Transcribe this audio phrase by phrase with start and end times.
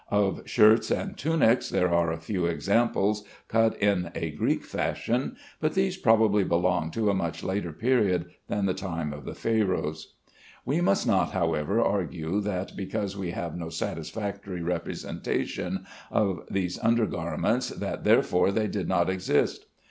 [0.09, 5.75] Of shirts and tunics there are a few examples cut in the Greek fashion, but
[5.75, 10.15] these probably belong to a much later period than the time of the Pharaohs.
[10.65, 17.05] We must not, however, argue that because we have no satisfactory representation of these under
[17.05, 19.67] garments that therefore they did not exist.